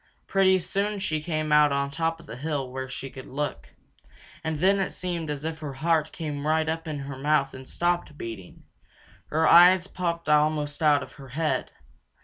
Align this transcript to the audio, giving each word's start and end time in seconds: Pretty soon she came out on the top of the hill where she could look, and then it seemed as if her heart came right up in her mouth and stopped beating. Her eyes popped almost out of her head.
Pretty 0.25 0.57
soon 0.57 0.97
she 0.97 1.21
came 1.21 1.51
out 1.51 1.71
on 1.71 1.91
the 1.91 1.95
top 1.95 2.19
of 2.19 2.25
the 2.25 2.35
hill 2.35 2.71
where 2.71 2.89
she 2.89 3.11
could 3.11 3.27
look, 3.27 3.75
and 4.43 4.57
then 4.57 4.79
it 4.79 4.89
seemed 4.89 5.29
as 5.29 5.45
if 5.45 5.59
her 5.59 5.73
heart 5.73 6.11
came 6.11 6.47
right 6.47 6.67
up 6.67 6.87
in 6.87 6.97
her 7.01 7.19
mouth 7.19 7.53
and 7.53 7.69
stopped 7.69 8.17
beating. 8.17 8.63
Her 9.27 9.47
eyes 9.47 9.85
popped 9.85 10.27
almost 10.27 10.81
out 10.81 11.03
of 11.03 11.11
her 11.21 11.27
head. 11.27 11.73